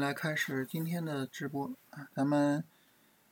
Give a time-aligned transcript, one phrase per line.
[0.00, 2.08] 来开始今天的直播啊。
[2.14, 2.64] 咱们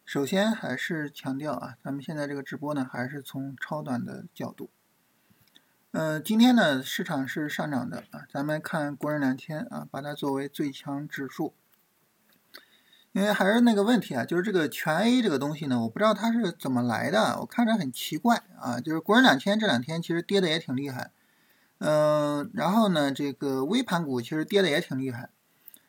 [0.05, 4.71] 首先还是强调啊，咱们现在这个直播呢，还是从超短的角度。
[5.93, 8.27] 嗯，今天呢，市场是上涨的啊。
[8.31, 11.55] 咱们看国证两千啊，把它作为最强指数。
[13.13, 18.79] 因为还是那个问题啊，就是这个全 A 这个东西呢，我不知道它是怎么来的，我看着很奇怪啊。
[18.79, 21.13] 就是国证两千这两天其实跌的也挺厉害，
[21.79, 25.31] 嗯，然后呢，这个微盘股其实跌的也挺厉害。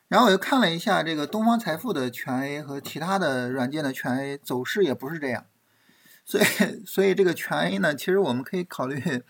[0.08, 5.44] 然后我又看了一下这个东方财富的全 A 和其他的软件的全 A 走势也不是这样，
[6.24, 6.44] 所以
[6.86, 9.22] 所以这个全 A 呢，其实我们可以考虑，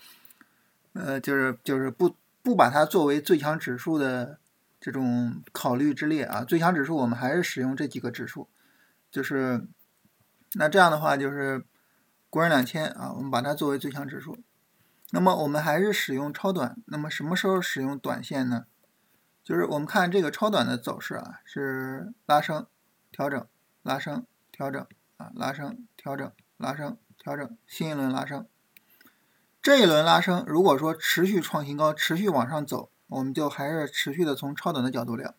[0.92, 4.38] 呃，就是就是不不把它作为最强指数的
[4.80, 6.45] 这种考虑之列啊。
[6.45, 8.48] 最强指数我们还是使用这几个指数，
[9.10, 9.66] 就是
[10.55, 11.64] 那这样的话就是
[12.30, 14.38] 国证两千啊，我们把它作为最强指数。
[15.10, 18.66] 那么我们还是使用超短，那么什么时候使用短线呢？
[19.48, 22.66] 就是我们看这个超短的走势啊，是拉升、
[23.11, 23.47] 调整、
[23.83, 28.47] 拉升、调整啊，拉升、调整、拉升、调整，新一轮拉升。
[29.62, 35.34] 这一轮拉升，如果说持续创新高，持续往上走，我们就还是持续的从超短的角度聊。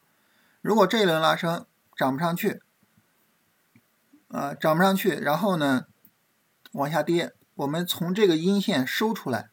[0.62, 2.64] 如果这一轮拉升涨不上去，
[4.30, 5.86] 啊，涨不上去，然后呢
[6.72, 9.52] 往下跌，我们从这个阴线收出来，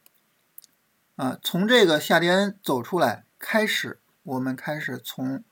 [1.16, 4.00] 啊，从这个下跌走出来开始。
[4.26, 5.44] 我们开始从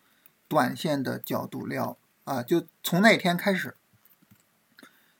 [0.48, 3.77] 短线的角度聊啊，就从那天开始。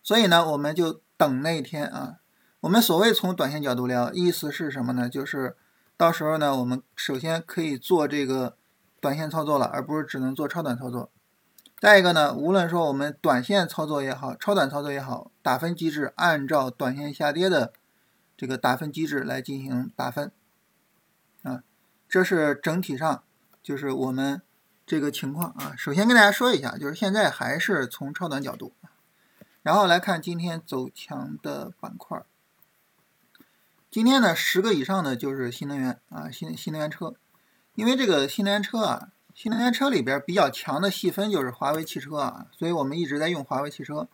[0.03, 2.19] 所以呢，我们就等那天啊。
[2.61, 5.09] 我们所谓从短线角度聊，意思是什么呢？
[5.09, 5.57] 就是
[5.97, 8.57] 到时候呢，我们首先可以做这个
[9.01, 11.11] 短线操作了，而不是只能做超短操作。
[11.79, 17.73] 再一个呢，无论说我们短线操作也好，超短操作也好，打分机制按照短线下跌的
[18.37, 20.33] 这个打分机制来进行打分
[21.45, 21.63] 啊，
[22.09, 23.23] 这是整体上。
[23.65, 24.43] 就是我们
[24.87, 28.75] 这个情况啊，首先跟大家说一下，就是现在还是从超短角度，
[29.63, 32.23] 然后来看今天走强的板块。
[33.91, 37.15] 今天呢，十个以上的就是新能源啊，新新能源车，
[37.75, 44.09] 因为这个新能源车啊，新能源车里边比较强的细分就是华为汽车啊，所以我们一直在用华为汽车。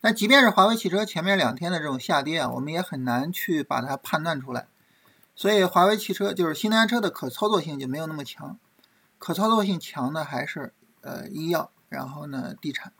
[0.00, 4.66] 但即便是华为汽车前面两天的这种下跌啊，我们也很难去把它判断出来，
[5.36, 8.58] 所以华为汽车就是新能源车的可操作性就没有那么强。
[9.18, 12.92] 可操作性强的还是呃医药，然后呢地产，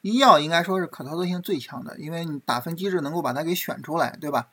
[0.00, 4.48] 医药应该说是可操作性最强的，因为你打分机制能够把它给选出来，对吧？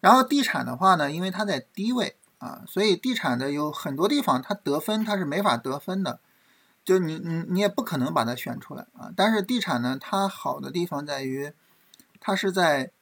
[0.00, 6.20] 然后地产的话呢，因为它在低位啊，所以地产的有很多地方它得分它是没法得分的，
[6.84, 9.10] 就你你你也不可能把它选出来啊。
[9.16, 11.52] 但是地产呢，它好的地方在于，
[12.20, 12.92] 它是在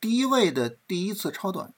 [0.00, 1.72] 低位的第一次超短，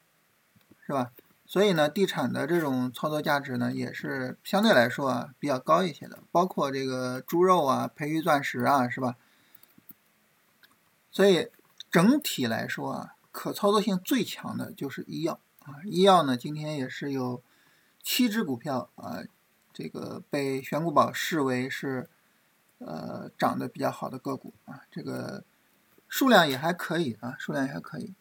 [0.85, 1.13] 是吧？
[1.51, 9.17] 所以呢，地产的这种操作价值呢，也是相对来说啊比较高一些的，包括这个猪肉啊、培育钻石啊，是吧？
[11.11, 11.49] 所以
[11.91, 15.77] 整体来说啊，可操作性最强的就是医药啊。
[15.87, 17.43] 医药呢，今天也是有
[18.03, 19.23] 七只股票啊，
[19.73, 22.11] 这个被选股宝视为是
[22.77, 25.43] 呃涨得比较好的个股啊，这个
[26.09, 28.13] 数量也还可以啊，数量也还可以。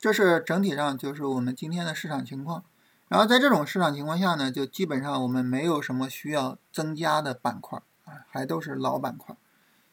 [0.00, 2.64] 这是整体上就是我们今天的市场情况，
[3.08, 9.36] 然后在这种市场情况下呢，就基本上我们没有什么需要增加的板块啊，还都是老板块，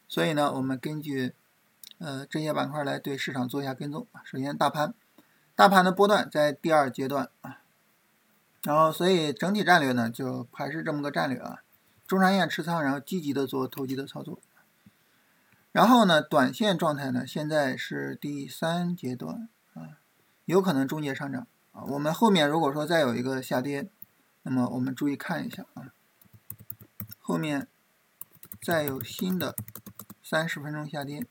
[0.08, 1.34] 所以呢，我们根据
[1.98, 4.08] 呃这些板块来对市场做一下跟踪。
[4.24, 4.94] 首先，大盘，
[5.54, 7.60] 大盘的波段在第二阶段啊，
[8.64, 11.64] 然后所以整体战略呢就还是这么个战略啊，
[12.08, 14.40] 中长线持仓，然后积极的做投机的操作，
[15.74, 19.50] 然后呢，短线状态呢现在是第三阶段。
[20.48, 21.84] 有可能终结上涨啊！
[21.84, 23.90] 我们后面如果说再有一个下跌，
[24.44, 25.92] 那么我们注意看一下啊，
[27.20, 27.68] 后面
[28.62, 29.54] 再有新的
[30.24, 31.28] 三十分钟下跌，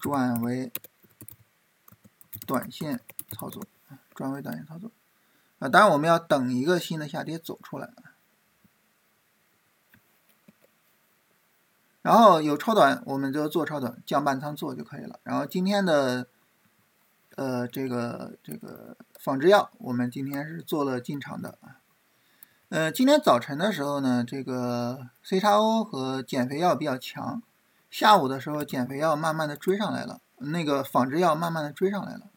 [0.00, 0.72] 转为
[2.44, 4.90] 短线操作啊，转为短线操作
[5.60, 5.68] 啊！
[5.68, 7.88] 当然我们要等一个新的下跌走出来，
[12.02, 15.20] 然后有超短我们就做超短，降半仓做就可以了。
[15.22, 16.26] 然后今天的。
[17.36, 21.58] 呃，这个这个仿制药，我们今天是做了进场的。
[22.68, 27.42] 呃，今天早晨的时候呢，这个 C 叉 O 和减肥药比较强，
[27.90, 32.30] 下午的时候减肥药慢慢的追上来了，那个仿制药慢慢的追上来了。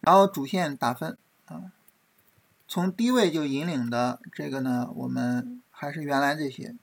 [0.00, 1.72] 然后主线打分啊，
[2.68, 6.76] 从低位就引领的这个呢，我们还是原来这些。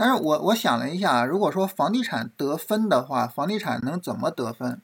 [0.00, 4.80] 但是我我想了一下啊，如果说房地产得分的话，房地产能怎么得分？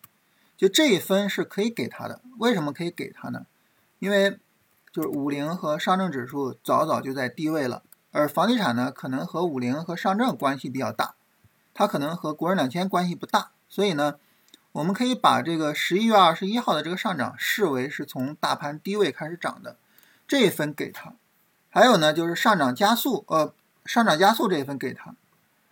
[0.56, 2.20] 就这一分是可以给他的。
[2.38, 3.46] 为什么可以给他呢？
[4.00, 4.40] 因为
[4.92, 11.14] 就是五零和上证指数早早就在低位了，而房地产呢，可能和五零和上证关系比较大，
[11.72, 14.16] 它可能和国人两千关系不大，所以呢，
[14.72, 19.76] 我们可以把这个十一月二十一号的这个上涨视为是从大盘低位开始涨的，
[20.26, 21.12] 这一分给它。
[21.70, 25.14] 还有呢，就是上涨加速，呃，上涨加速这一分给它，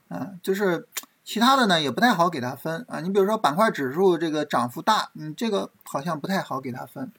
[0.09, 0.87] 啊，就是
[1.25, 3.01] 其他的呢也不太好给它分啊。
[3.01, 7.11] 你比如说板块指数这个涨幅大，你这个好像不太好给它分。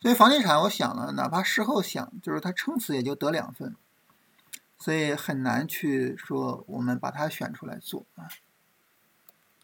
[0.00, 3.76] 所以房地产，我想了，哪怕事后想，就是它撑死也就得两分，
[4.78, 8.26] 所以很难去说我们把它选出来做啊。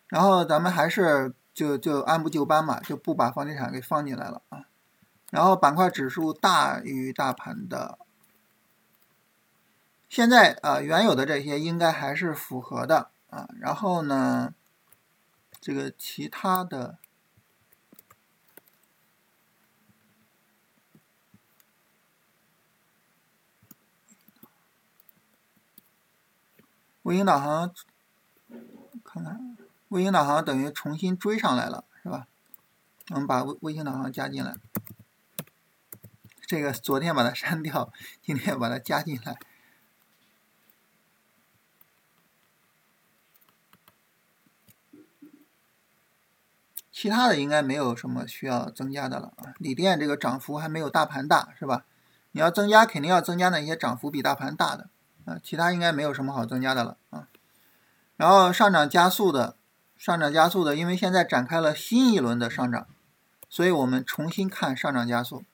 [0.09, 4.67] 然后咱们还是就就按部就班嘛，就不把房地产给放进来了啊。
[5.31, 7.99] 然后板块指数大于大盘的。
[10.09, 13.49] 现在啊，原有的这些应该还是符合的啊。
[13.61, 14.55] 然后呢，
[15.61, 16.99] 这个其他的，
[27.03, 27.73] 卫星导航，
[29.05, 29.57] 看看
[29.89, 32.27] 卫星导航等于重新追上来了，是吧？
[33.11, 34.57] 我们把卫卫星导航加进来，
[36.47, 39.39] 这个昨天把它删掉，今天把它加进来。
[47.01, 51.85] 其他的应该没有什么需要增加的了啊，锂电这个涨幅还没有大盘大，是吧？
[52.33, 54.89] 你要增加，肯定要增加那些涨幅比大盘大的
[55.25, 57.29] 啊，其他应该没有什么好增加的了啊。
[58.17, 59.55] 然后上涨加速的，
[59.97, 62.89] 上涨加速的，因为现在展开了新一轮的上涨，
[63.49, 65.45] 所以我们重新看上涨加速。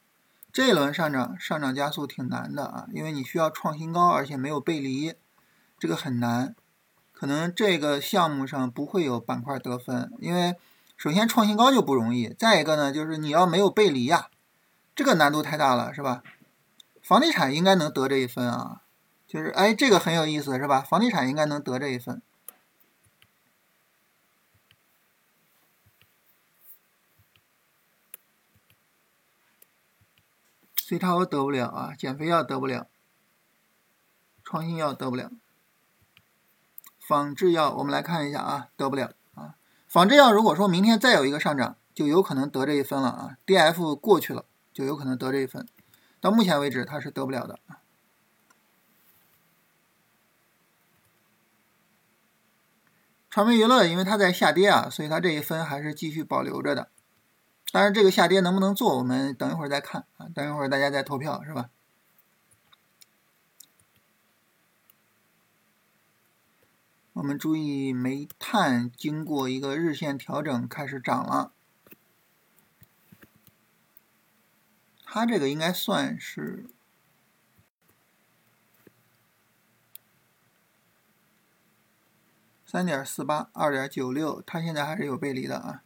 [0.50, 5.12] 这一轮上涨，上涨加速挺难的啊，因为你需要创新高，而且没有背离，
[5.78, 6.54] 这个很难。
[7.12, 10.56] 可能这个项目上不会有板块得分，因为。
[11.04, 14.30] 首先创新高就不容易，再一个呢，就是你要没有背离呀，
[14.96, 16.22] 这个难度太大了，是吧？
[17.02, 18.80] 房地产应该能得这一分啊，
[19.26, 20.80] 就是哎，这个很有意思，是吧？
[20.80, 22.22] 房地产应该能得这一分
[30.82, 32.88] ，C 叉 O 得不了啊，减肥药得不了，
[34.42, 35.30] 创新药得不了，
[36.98, 39.12] 仿制药我们来看一下啊，得不了。
[39.94, 43.38] 仿制药如果说明天再有一个上涨，就有可能得这一分了啊。
[43.46, 45.68] D F 过去了，就有可能得这一分。
[46.20, 47.60] 到目前为止，它是得不了的。
[53.30, 56.88] 传媒娱乐因为它在下跌啊，所以它这一分还是继续保留着的。
[57.70, 60.26] 但是这个下跌能不能做，我们等一会儿再看啊。
[60.34, 61.70] 等一会儿大家再投票是吧？
[67.14, 71.52] 我们注意，煤炭经过一个日线调整开始涨了，
[75.04, 76.66] 它这个应该算是
[82.66, 85.84] 三点四八，二点九六，它现在还是有背离的啊。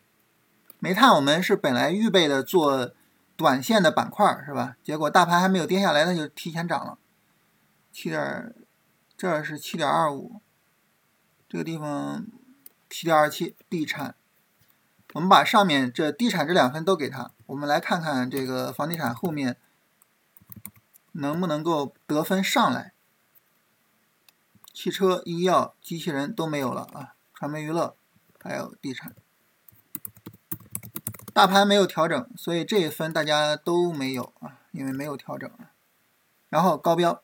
[0.78, 2.94] 煤炭我们是本来预备的做
[3.36, 4.78] 短线的板块是吧？
[4.82, 6.98] 结果大盘还没有跌下来，它就提前涨了，
[7.92, 8.54] 七点，
[9.14, 10.40] 这是七点二五。
[11.48, 12.26] 这个地方
[12.90, 14.14] 七点二七，地产，
[15.14, 19.56] 我们把上面这地产这两分都给它，我们来看看这个房地产后面
[21.12, 22.92] 能不能够得分上来。
[24.74, 27.96] 汽车、医药、机器人都没有了啊，传媒娱乐
[28.38, 29.14] 还有地产，
[31.32, 35.50] 大盘没有调整，所以这一分大家都没有啊，因为没有调整。
[36.50, 37.22] 然后高标。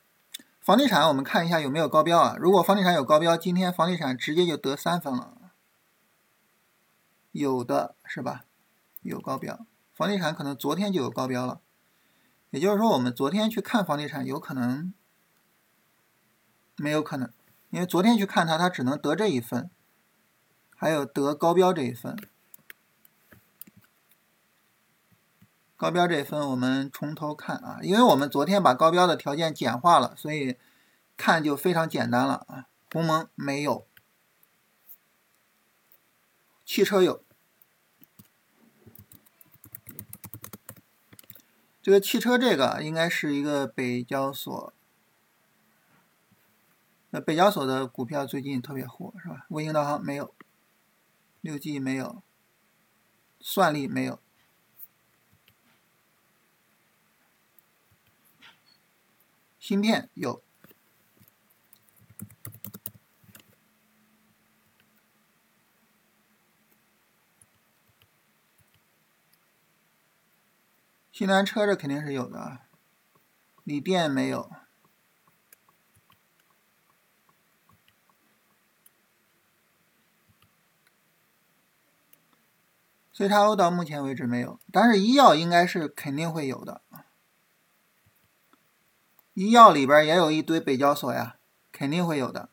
[0.64, 2.36] 房地产，我们看一下有没有高标啊？
[2.40, 5.52] 如果房地产有高标，今天房地产直接就得三分了。
[7.32, 8.46] 有的是吧？
[9.02, 11.60] 有高标，房地产可能昨天就有高标了。
[12.48, 14.94] 也就是说，我们昨天去看房地产，有可能
[16.76, 17.30] 没有可能，
[17.68, 19.70] 因为昨天去看它，它只能得这一分，
[20.74, 22.16] 还有得高标这一分。
[25.84, 30.56] 高标这一分我们从头看啊，因为我们昨天把高标的条件简化了，所以
[31.18, 32.68] 看就非常简单了啊。
[32.90, 33.86] 鸿蒙没有，
[36.64, 37.22] 汽车有，
[41.82, 44.72] 这个汽车这个应该是一个北交所，
[47.10, 49.44] 那北交所的股票最近特别火是吧？
[49.50, 50.34] 卫星导航没有，
[51.42, 52.22] 六 G 没有，
[53.38, 54.23] 算力没有。
[59.64, 60.44] 芯片有，
[71.10, 72.58] 新能源车这肯定是有的。
[73.62, 74.50] 锂电没有。
[83.14, 86.82] C 叉 O 到目前为止没有，但是医药应该是肯定会有的。
[89.34, 91.36] 医药里边也有一堆北交所呀，
[91.70, 92.48] 肯定会有的。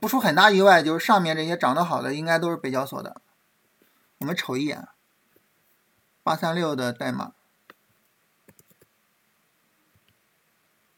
[0.00, 3.22] 不出很大意外，就是上面这些涨得好的，应该都是北交所的。
[4.18, 4.86] 我们瞅一眼，
[6.22, 7.32] 八三六的代码，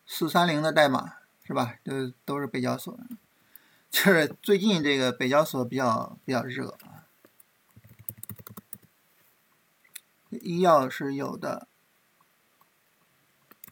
[0.04, 1.76] 四三零的代码是吧？
[1.84, 2.99] 都都是北交所。
[3.90, 6.76] 就是最近这个北交所比较比较热。
[10.30, 11.68] 医药是有的，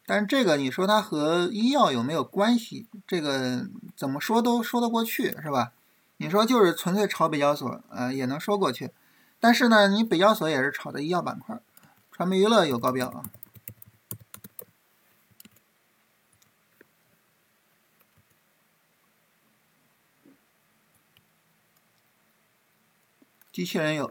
[0.08, 2.86] 但是这个你说它和医药有没有关系？
[3.06, 5.74] 这个怎么说都说得过去，是吧？
[6.16, 8.90] 你说就是纯粹炒北交所，呃，也能说过去。
[9.38, 11.60] 但是呢，你北交所也是炒的医药板块，
[12.10, 13.22] 传媒娱乐有高标啊，
[23.52, 24.10] 机器人有。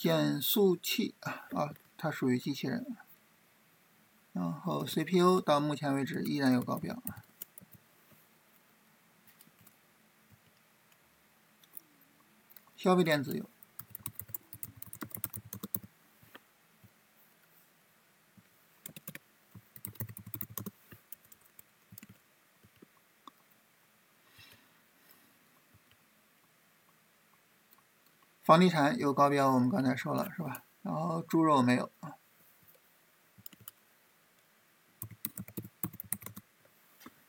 [0.00, 2.96] 减速器啊啊，它属于机器人。
[4.32, 7.02] 然后 CPU 到目前为止依然有高标。
[12.74, 13.44] 消费电子有。
[28.42, 30.64] 房地产有高标，我们刚才说了是吧？
[30.82, 31.90] 然后猪肉没有。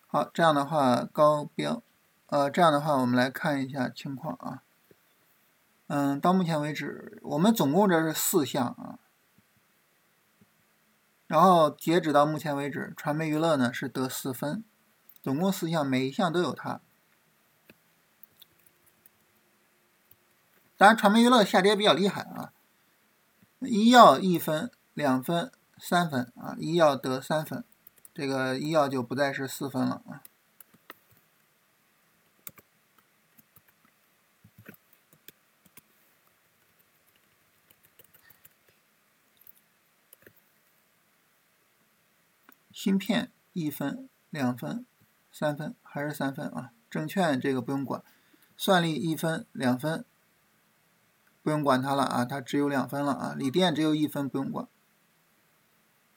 [0.08, 1.84] 好，这样的话高标，
[2.28, 4.64] 呃，这样的话我们来看一下情况啊。
[5.88, 9.00] 嗯，到目前为止，我们总共这是四项啊。
[11.28, 14.64] 然后截止到目前为止，传媒娱乐呢是得四分，
[15.22, 16.82] 总共四项，每一项都有它。
[20.82, 22.52] 当然，传媒娱乐下跌比较厉害啊。
[23.60, 27.64] 医药一分、两分、三分啊，医药得三分，
[28.16, 30.24] 这个医药就不再是四分了啊。
[42.72, 44.84] 芯片一分、两分、
[45.32, 46.72] 三分，还是三分啊？
[46.90, 48.04] 证券这个不用管，
[48.58, 50.04] 算力一分、两分。
[51.44, 53.36] 不用管它了啊，它只有两分了啊。
[53.38, 54.68] 锂电只有一分，不用管。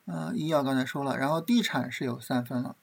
[0.06, 2.76] 嗯，医药刚才说了，然后地产是有三分了。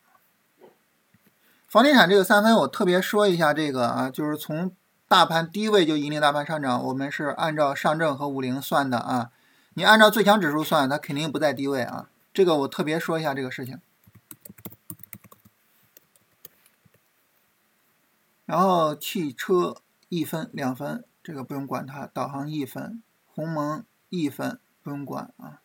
[1.67, 4.75] 房地产这个三分，我特别说一下这个啊，就是从
[5.07, 9.31] 大盘低位就引领大盘上涨，我们是按照上证和五零算的啊。
[9.75, 12.09] 你按照最强指数算，它肯定不在低位啊。
[12.33, 13.79] 这个我特别说一下这个事情。
[18.45, 19.77] 然后汽车
[20.09, 21.05] 一分两分。
[21.23, 25.61] 这个不用管它，导航一分，鸿蒙一分，不用管啊。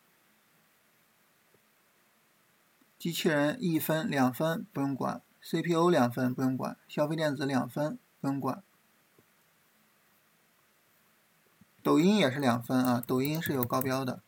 [2.99, 8.63] 机器人一分两分不用管，CPU 两分不用管，消费电子两分不用管，
[11.83, 14.23] 抖音也是两分啊，抖音是有高标的。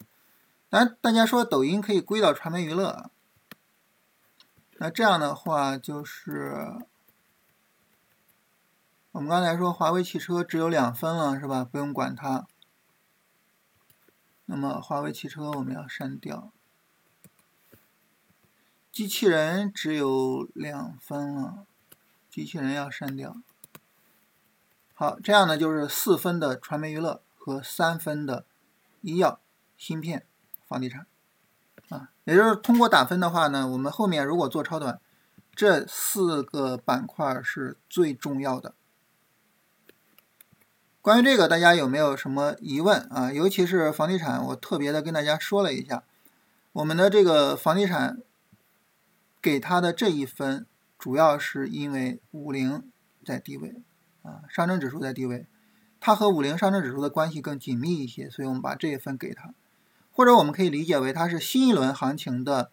[0.70, 3.11] 但大家说抖音可以归到传媒娱乐，
[4.78, 6.78] 那这样的话就是。
[9.12, 11.64] 我们刚才说华为汽车只有两分了，是吧？
[11.64, 12.46] 不用管它。
[14.44, 16.52] 那么华为汽车我们要删掉。
[18.92, 21.66] 机器人只有两分了，
[22.30, 23.36] 机器人要删掉。
[24.92, 28.44] 好，这样呢就是四分的传媒娱乐和三分的
[29.00, 29.40] 医药、
[29.76, 30.26] 芯片、
[30.66, 31.06] 房地产。
[31.88, 35.00] 啊，也就是通过打分的话呢，我们后面如果做超短，
[35.54, 38.74] 这四个板块是最重要的。
[41.00, 43.32] 关于这个，大家有没有什么疑问啊？
[43.32, 46.02] 尤其是房地产，我特别的跟大家说了一下，
[46.72, 48.20] 我们的这个房地产
[49.40, 50.66] 给它的这一分，
[50.98, 52.90] 主要是因为五零
[53.24, 53.76] 在低位
[54.22, 55.46] 啊，上证指数在低位，
[56.00, 59.54] 它和五零上证指数的关系更紧密一些，所以我们把这一分给它，
[60.12, 62.72] 或者我们可以理解为它是新一轮行情的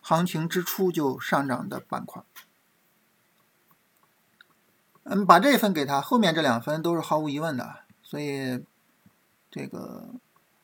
[0.00, 2.22] 行情之初就上涨的板块。
[5.10, 8.62] 嗯，把这一分给他，后面这两分都是毫无疑问的，所以
[9.50, 10.10] 这个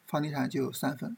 [0.07, 1.17] 房地产就有三分。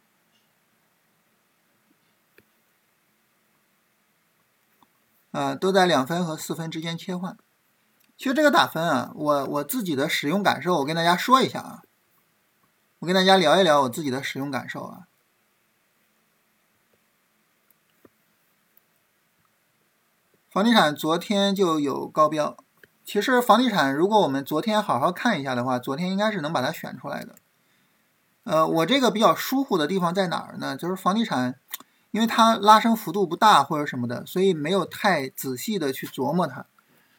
[5.33, 7.37] 啊，都在两分和四分之间切换。
[8.16, 11.83] 其实这个打分啊，我我自己的使用感受，我跟大家说一下啊。
[13.00, 15.09] 我跟大家聊一聊我自己的使用感受啊。
[20.49, 22.56] 房地产昨天就有高标，
[23.06, 27.36] 其实房地产如果我们昨天好好看一下的话，昨天应该是能把它选出来的。
[28.42, 30.76] 呃，我这个比较疏忽的地方在哪儿呢？
[30.76, 31.54] 就是房地产，
[32.10, 36.66] 因为它拉升幅度不大或者什么的，所以没有太仔细的去琢磨它。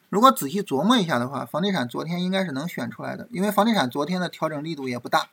[0.10, 5.29] 如果仔细琢磨一下的话，房地产昨天应该是能选出来的，因为房地产昨天的调整力度也不大。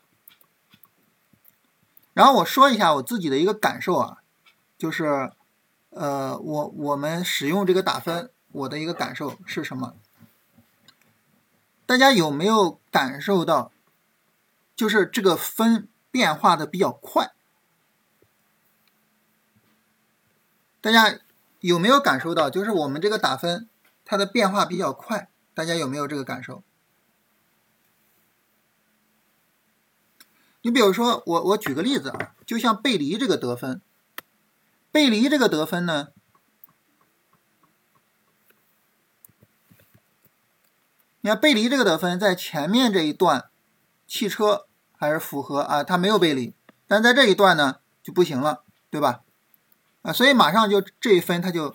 [2.12, 4.18] 然后我说一下我自己的一个感受啊，
[4.78, 5.32] 就是，
[5.90, 9.94] 呃，我我们使用这个打分，我的一个感受是什么？
[11.86, 13.70] 大家有没有感受到？
[14.76, 17.32] 就是这个分变化的比较快，
[20.80, 21.20] 大家
[21.60, 22.50] 有没有感受到？
[22.50, 23.68] 就是我们这个打分
[24.04, 26.64] 它的变化比较快，大家有没有这个感受？
[30.62, 33.80] 你比如说，我我举个例子啊，就像背离这个得分，
[34.90, 36.08] 背离这个得分呢，
[41.24, 43.46] 你看背离这个得分在前面这一段。
[44.06, 46.54] 汽车还是符合啊，它没有背离，
[46.86, 49.22] 但在这一段呢就不行了，对吧？
[50.02, 51.74] 啊，所以马上就这一分，它就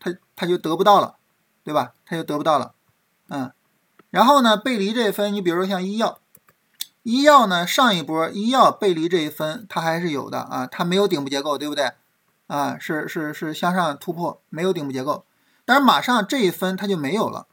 [0.00, 1.16] 它它就得不到了，
[1.62, 1.92] 对吧？
[2.06, 2.72] 它就得不到了，
[3.28, 3.52] 嗯。
[4.08, 6.18] 然后呢，背离这一分，你比如说像医药，
[7.02, 11.92] 医药呢上一波医药背离这一分，它还是有的啊，它没有顶部结构，对不对？
[12.46, 15.26] 啊，是是是向上突破，没有顶部结构，
[15.66, 17.46] 但是马上这一分它就没有了，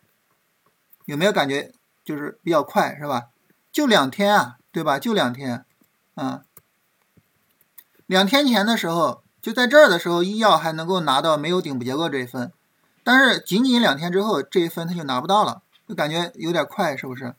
[1.06, 1.72] 有没有感觉
[2.04, 3.30] 就是比较快，是吧？
[3.72, 5.00] 就两天啊，对吧？
[5.00, 5.66] 就两天，
[6.16, 6.44] 啊，
[8.06, 12.52] 两天前的时候，就在这儿的时候，医药还能够拿到没有顶部结构这一分，
[13.04, 17.36] 但是仅仅两天之后，这一分他就拿不到了，就感觉有点快，是不是？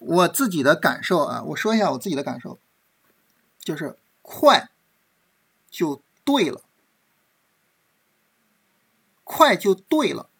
[0.00, 2.58] 我自己的感受啊，我说一下我自己的感受，
[3.58, 4.70] 就是快
[5.70, 6.62] 就对了，
[9.22, 10.30] 快就对了，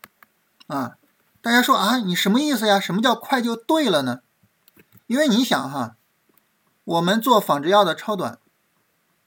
[0.66, 0.96] 啊，
[1.42, 2.78] 大家说啊，你什么意思呀？
[2.78, 4.20] 什么叫快就对了呢？
[5.06, 5.96] 因为你想哈，
[6.84, 8.38] 我们做仿制药的超短，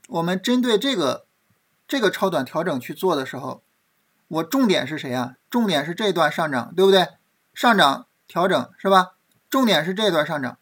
[0.08, 1.26] 我们针对这个
[1.88, 3.63] 这个超短调整去做的时候，
[4.28, 5.38] 我重点是谁啊？
[5.49, 7.08] 重点是这段上涨，对不对？
[7.54, 9.13] 上涨调整是吧？
[9.49, 10.60] 重点是这段上涨。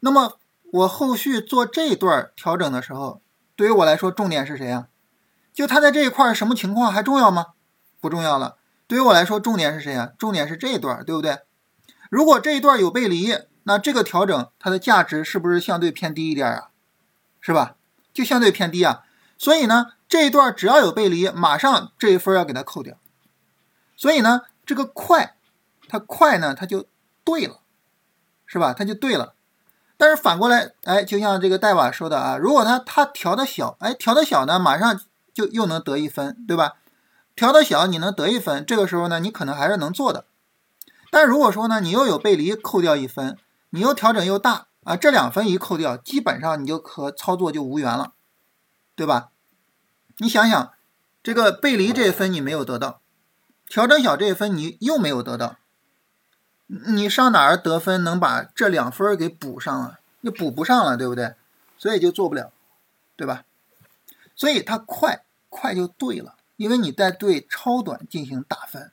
[0.00, 0.38] 那么
[0.72, 3.22] 我后续做这段调整的时候，
[3.56, 4.88] 对于我来说，重点是谁啊？
[5.54, 7.54] 就它在这一块什么情况还重要吗？
[8.00, 8.57] 不重要了。
[8.88, 10.10] 对于我来说，重点是谁啊？
[10.18, 11.42] 重点是这一段，对不对？
[12.10, 13.38] 如果这一段有背离。
[13.64, 16.70] 那这个调整它的价值是不是相对偏低一点啊？
[17.38, 17.76] 是吧？
[18.14, 19.02] 就相对偏低啊。
[19.36, 22.96] 所以呢，这一段只要有背离，马上这一分要给它扣掉。
[23.94, 25.36] 所以呢，这个快，
[25.86, 26.86] 它快呢，它就
[27.24, 27.60] 对了，
[28.46, 28.72] 是吧？
[28.72, 29.34] 它就对了。
[29.98, 34.98] 但是反过来，哎，就像这个代瓦说的啊，如果它它调的小，哎，调的小呢，马上
[35.34, 36.76] 就又能得一分，对吧？
[37.38, 40.26] 调的小你能得一分，这个时候呢，你可能还是能做的。
[41.12, 43.38] 但如果说呢，你又有背离，扣掉一分。
[43.70, 48.14] 你又调整又大啊，这两分一扣掉，基本上你就和操作就无缘了，
[48.96, 49.28] 对吧？
[50.16, 50.72] 你想想，
[51.22, 53.00] 这个背离这一分你没有得到，
[53.68, 55.56] 调整小这一分你又没有得到，
[56.66, 59.98] 你上哪儿得分能把这两分给补上啊？
[60.22, 61.34] 你补不上了，对不对？
[61.76, 62.50] 所以就做不了，
[63.14, 63.44] 对吧？
[64.34, 68.92] 所以它快快就对了，因为你在对超短进行打分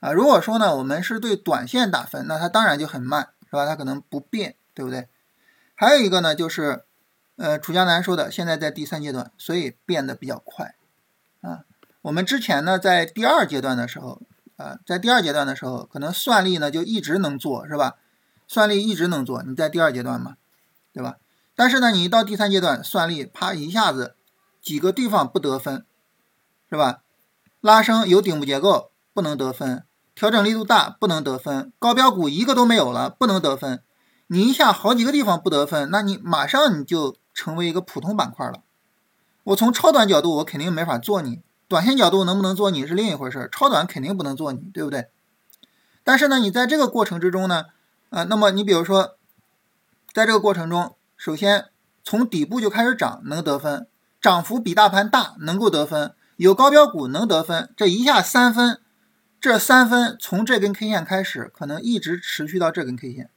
[0.00, 0.10] 啊。
[0.10, 3.28] 如果说呢，我们是对短线打分，那它当然就很慢。
[3.46, 3.66] 是吧？
[3.66, 5.08] 它可能不变，对不对？
[5.76, 6.82] 还有一个呢，就是，
[7.36, 10.74] 呃，楚江南说的，现在在第三阶段，所以变得比较快
[11.40, 11.62] 啊。
[12.02, 14.20] 我们之前呢，在第二阶段的时候，
[14.56, 17.94] 啊，在第二阶段的时候，可能算力呢就一直能做，是吧？
[18.48, 20.34] 算力一直能做，你在第二阶段嘛，
[20.92, 21.18] 对吧？
[21.54, 24.16] 但是呢，你一到第三阶段，算力啪一下子
[24.60, 25.86] 几个地方不得分，
[26.70, 27.00] 是吧？
[27.60, 29.84] 拉升有顶部结构不能得分。
[30.14, 33.82] 调整力度大不能得分，高标股一个都没有了不能得分，
[34.28, 38.60] 你一下好几个地方不得分，那你马上你就成为一个普通板块了。
[39.42, 45.08] 我从超短角度我肯定没法做你，短线角度能不能做你是另一回事，超短肯定不能做你，对不对？
[46.04, 47.64] 但是呢，你在这个过程之中呢，
[48.10, 49.16] 啊，那么你比如说，
[50.12, 51.70] 在这个过程中，首先
[52.04, 53.88] 从底部就开始涨能得分，
[54.20, 58.80] 涨幅比大盘大能够得分，有高标股能得分，这一下三分。
[59.40, 63.28] 这三分从这根 K 线开始，可能一直持续到这根 K 线。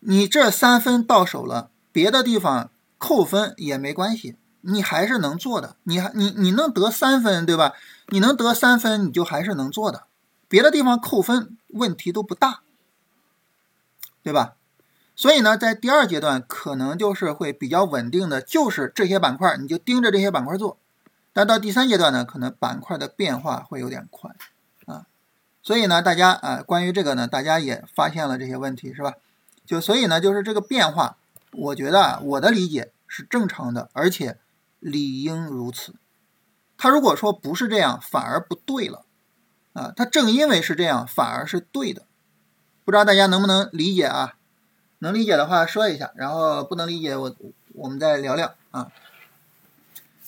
[0.00, 5.76] 你这三分到手了，别的地方扣分也没关系，你还是能做的。
[5.84, 7.72] 你还你你能得三分，对吧？
[8.08, 10.04] 你能得三分，你就还是能做的。
[10.48, 12.60] 别的地方扣分问题都不大，
[14.22, 14.56] 对吧？
[15.16, 20.78] 所以呢，在第二阶段可能就是会比较稳定的，就是这些板块，你就盯着这些板块做。
[21.36, 24.34] 但到第三阶段呢，可能板块的变化会有点快
[24.86, 25.04] 啊。
[25.62, 29.12] 所以呢，大家啊，关于这个呢，大家也发现了这些问题是吧？
[29.66, 31.18] 就所以呢，就是这个变化，
[31.52, 34.38] 我觉得啊，我的理解是正常的，而且
[34.80, 35.96] 理应如此。
[36.78, 39.04] 他如果说不是这样，反而不对了
[39.74, 39.92] 啊。
[39.94, 42.04] 他正因为是这样，反而是对的。
[42.82, 44.36] 不知道大家能不能理解啊？
[45.00, 47.36] 能理解的话说一下，然后不能理解我
[47.74, 48.90] 我们再聊聊啊。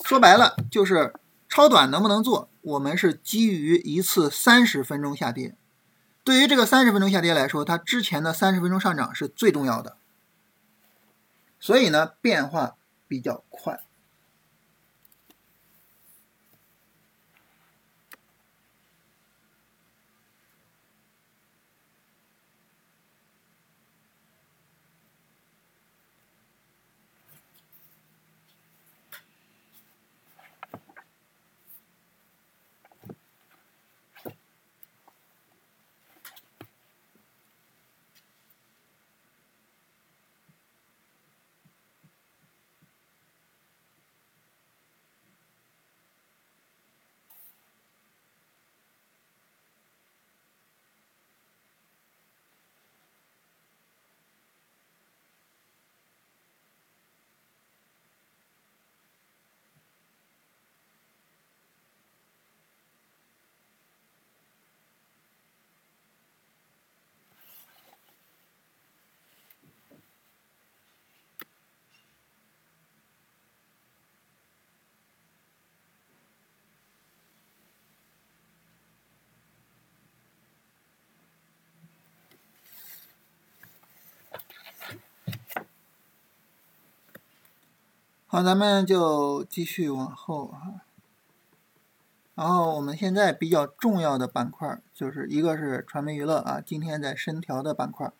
[0.08, 1.12] 说白了就是
[1.50, 5.54] 超短能不能做，我们是基于一次三十分钟下跌。
[6.24, 9.98] 对于这个三十分钟下跌来说，它之前的三十分钟上涨是最重要的，
[11.60, 13.80] 所以呢变化比较快。
[88.30, 90.82] 好，咱们就继续往后哈。
[92.34, 98.12] 然后我们现在比较重要的板块，就是一个是传媒娱乐啊，今天在深调的板块，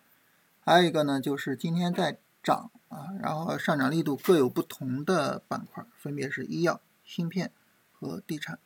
[0.65, 7.53] 还有一个呢就是今天在涨啊，然后上涨力度各有不同的板块，分别是医药、芯片
[7.93, 8.59] 和地产。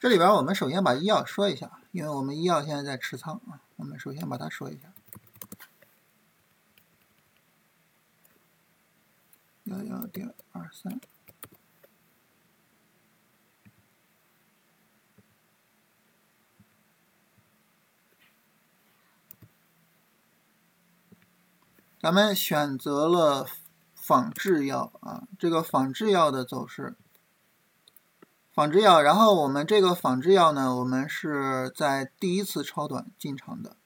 [0.00, 4.90] 这里边我们首先把医药说一下，因为我们医药现在在持仓啊，我们首先把它说一下。
[9.72, 11.00] 幺幺点二三，
[21.98, 23.46] 咱们选择了
[23.94, 26.94] 仿制药啊，这个仿制药的走势，
[28.52, 33.76] 仿制药，然后我们这个仿制药呢，我们是在第一次超短进场的，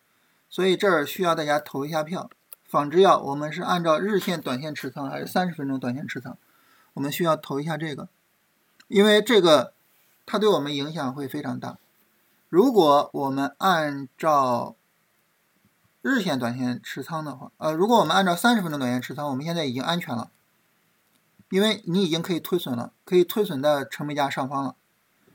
[0.48, 2.28] 所以这儿需要大家投一下票。
[2.68, 6.36] 仿制药，我们是按照日线、短线持仓还是三十分钟短线持仓？
[6.94, 8.08] 我们需要投一下这个，
[8.88, 9.72] 因为这个
[10.26, 11.78] 它对我们影响会非常大。
[12.48, 14.74] 如果我们按照
[16.02, 20.30] 日线、短线持仓的话，呃，如果我们按照三十分钟短线持仓，我们现在已经安全了，
[21.50, 24.74] 因为你已经可以推损了，可以推损在成本价上方了。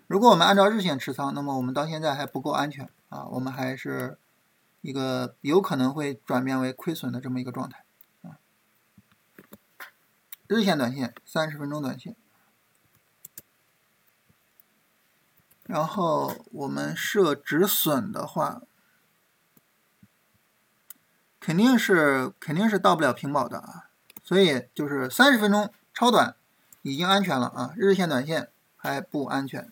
[0.08, 4.18] 如果我们按照日线持仓，那么我们到现在还不够安全啊，我们还是。
[4.82, 7.86] 一个有可能会转变为亏损的这么一个状态
[8.24, 8.38] 啊，
[10.48, 12.16] 日线、短线、三十分钟短线，
[15.64, 18.64] 然后我们设止损的话，
[21.40, 23.90] 肯定是肯定是到不了平保的啊，
[24.24, 26.36] 所以就是三十分钟超短
[26.82, 29.72] 已经安全了啊，日线、短线还不安全。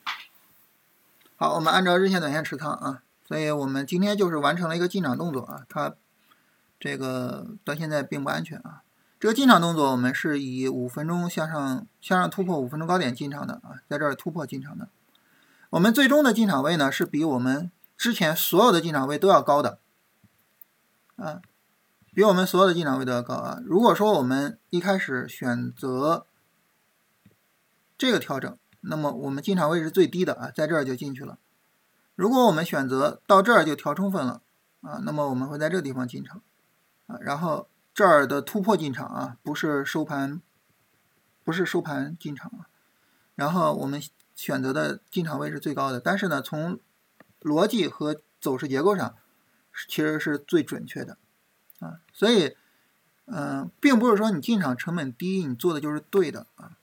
[1.36, 3.04] 好，我们按照日线、短线持仓啊。
[3.30, 5.94] 所以我们今天就是完成了一个进场动作啊，它
[6.80, 8.82] 这个到现在并不安全啊。
[9.20, 14.90] 这个进场动作我们是以五分钟向上向上突破五分钟高点进场的啊，在这儿突破进场的。
[15.70, 19.78] 我们最终的进场位呢是比我们之前所有的进场位都要高的
[21.18, 21.44] 啊，
[22.16, 23.60] 比我们所有的进场位都要高啊。
[23.64, 26.26] 如果说我们一开始选择
[27.96, 31.38] 这个调整，那么我们进场位是最低的啊，在这儿就进去了。
[32.20, 34.42] 如果我们选择到这儿就调充分了
[34.82, 36.42] 啊，那么我们会在这个地方进场
[37.08, 40.42] 啊，然后这儿的突破进场啊，不是收盘，
[41.46, 42.68] 不是收盘进场啊，
[43.36, 44.04] 然后我们
[44.36, 46.82] 选择的进场位是最高的，但是呢，从
[47.40, 49.16] 逻辑和走势结构上，
[49.88, 51.18] 其实是最准确的
[51.80, 52.54] 啊，所以
[53.28, 56.76] 嗯，并不是说你进场成本低，你做的就是对的啊。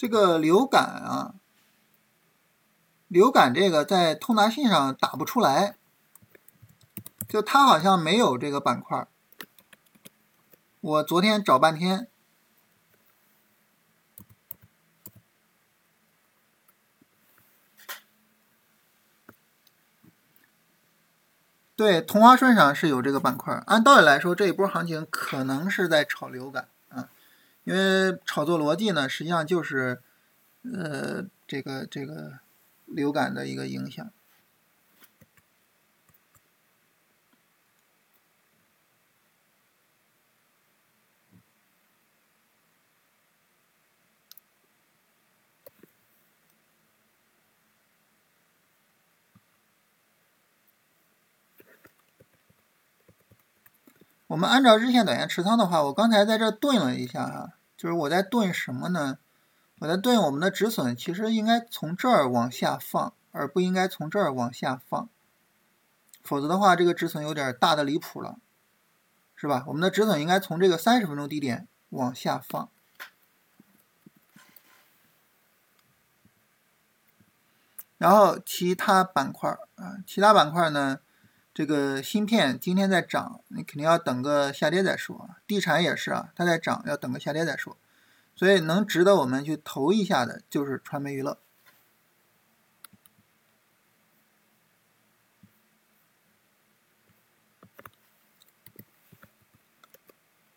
[0.00, 1.34] 这个流感啊，
[3.06, 5.76] 流感这个在通达信上打不出来，
[7.28, 9.06] 就它好像没有这个板块。
[10.80, 12.08] 我昨天找半天。
[21.76, 23.62] 对，同花顺上是有这个板块。
[23.66, 26.70] 按道理来说，这一波行情可能是在炒流感，
[27.64, 30.00] 因为炒作逻辑呢，实际上就是，
[30.62, 32.40] 呃，这个这个
[32.86, 34.10] 流感的一个影响。
[54.30, 59.18] 我们按照日线、短线持仓的话，我刚才在这顿了一下啊，就是我在顿什么呢？
[59.80, 65.08] 我在顿我们的止损，其实应该从这儿往下放，而不应该从这儿往下放，
[66.22, 68.38] 否则的话，这个止损有点大的离谱了，
[69.34, 69.64] 是吧？
[69.66, 72.68] 我们的止损应该从这个三十分钟低点往下放，
[77.98, 81.00] 然后其他板块啊，其他板块呢？
[81.60, 85.28] 这个芯片今天在涨，你肯定要等个下跌再说。
[85.46, 87.76] 地产也是啊，它在涨，要等个下跌再说。
[88.34, 91.38] 所以能值得我们去投一下的，就是传媒娱乐。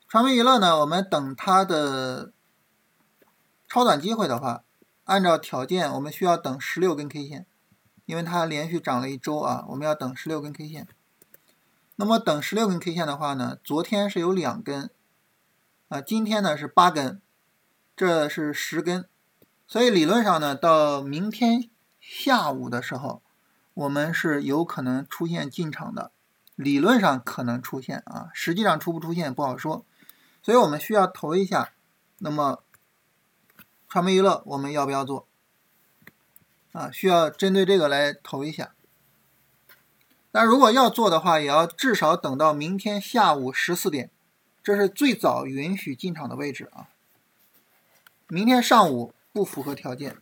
[0.07, 2.31] 传媒娱乐呢，我们等它的
[3.67, 4.63] 超短机会的话，
[5.03, 7.45] 按照条件，我们需要等十六根 K 线。
[8.05, 10.87] 因为它连续涨了一周啊，我们要等十六根 K 线。
[11.95, 14.89] 那么等十六根 K 线的话呢，昨天是有两根，
[15.89, 17.21] 啊，今天呢是八根，
[17.95, 19.05] 这是十根，
[19.67, 23.21] 所以理论上呢，到明天下午的时候，
[23.75, 26.11] 我们是有可能出现进场的，
[26.55, 29.85] 理论上可能出现啊，实际上出不出现不好说，
[30.41, 31.71] 所以我们需要投一下。
[32.17, 32.63] 那么
[33.87, 35.27] 传媒娱乐我们要不要做？
[36.73, 38.73] 啊，需要针对这个来投一下。
[40.31, 44.09] 但如果要做的话，也要至少等到明天下午十四点，
[44.63, 46.89] 这是最早允许进场的位置啊。
[48.27, 50.17] 明天上午不符合条件。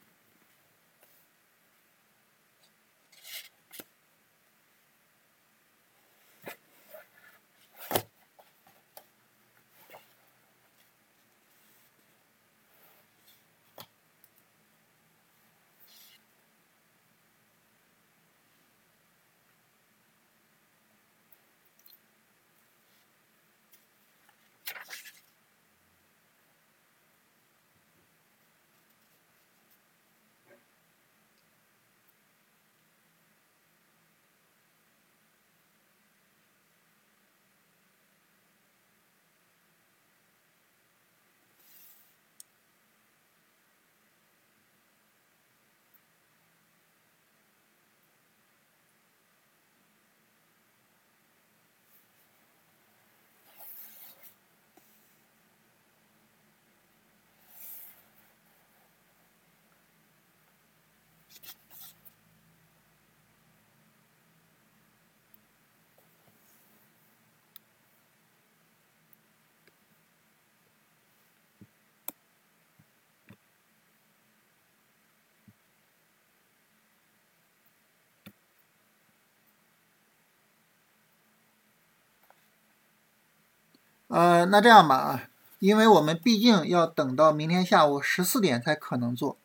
[84.07, 89.37] 呃，那这样吧啊，因为我们毕竟要等到明天下午十四点才可能做，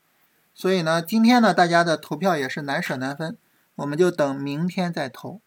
[0.56, 3.36] 所以呢，今天呢大家的投票也是难舍难分，
[3.74, 5.42] 我们就等明天再投，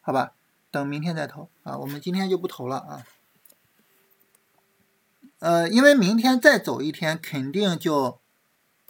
[0.00, 0.34] 好吧？
[0.70, 3.06] 等明天再投啊，我们今天就不投了啊。
[5.40, 8.20] 呃，因为明天再走一天，肯定就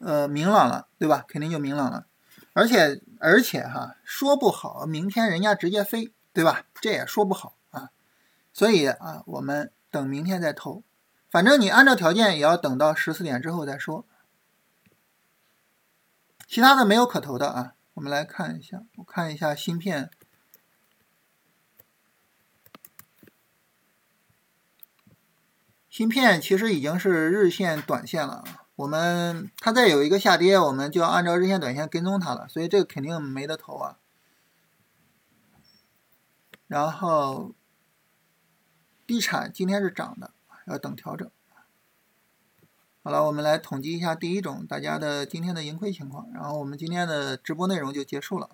[0.00, 1.24] 呃明朗了，对吧？
[1.26, 2.04] 肯定就明朗了，
[2.52, 6.66] 而且而且哈，说不好明天人家直接飞，对吧？
[6.74, 7.88] 这也说不好啊。
[8.52, 10.82] 所以啊，我们等明天再投，
[11.30, 14.04] 反正你按照条件也要等到十四点之后再说。
[16.46, 20.10] 其他的没有可投的啊，我们来看一下，我看一下芯片，
[25.88, 28.66] 芯片其实已经是日线、短线了啊。
[28.76, 33.98] 我们它再有一个下跌，我们就要按照日线、短线跟踪它了，所以这个肯定没得投啊。
[36.66, 37.54] 然后。
[39.06, 40.32] 地产今天是涨的，
[40.66, 41.30] 要等调整。
[43.06, 48.48] 好了，我们来统计一下第一种大家的今天的盈亏情况，然后我们今天的直播内容就结束了。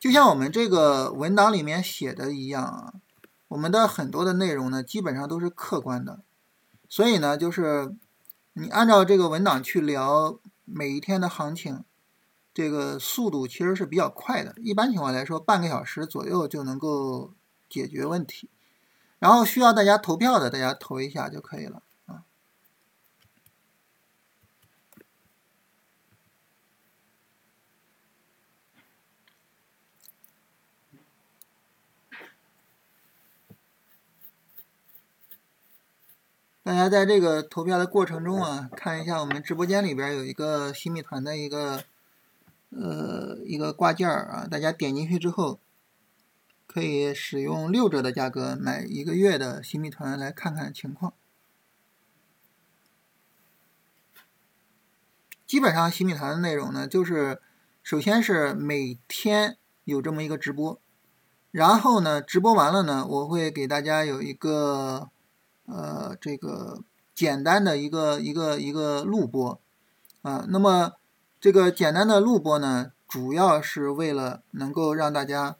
[0.00, 2.94] 就像我们这个文档里面写的一样啊，
[3.46, 6.24] 我们的很多的内容呢，基本上都是客观的，
[6.88, 7.94] 所以呢，就是
[8.54, 11.84] 你按照这个文档去聊每一天的行情。
[12.52, 17.32] 这个速度其实是比较快的，一般情况来说，半个小时左右就能够
[17.70, 18.50] 解决问题。
[19.20, 22.24] 然后需要大家投票的，大家投一下就可以了啊。
[36.62, 41.84] 大家在这个投票的过程中啊，看一下我们直播间里边有一个新米团的一个。
[42.72, 45.58] 呃，一个挂件儿啊，大家点进去之后，
[46.70, 51.12] 可以使用六折的价格买一个月的新米团来看看情况。
[55.44, 57.42] 基本上新米团的内容呢，就是
[57.82, 60.80] 首先是每天有这么一个直播，
[61.50, 65.10] 然后呢，直播完了呢，我会给大家有一个
[65.66, 69.60] 呃这个简单的一个一个一个录播
[70.22, 70.92] 啊，那么。
[71.42, 75.56] 这个简单的录播呢，主要是为了能够让大家，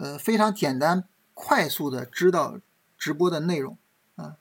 [0.00, 1.02] 呃，非常简单、
[1.34, 2.60] 快速的知道
[2.96, 3.76] 直播的内容
[4.14, 4.36] 啊。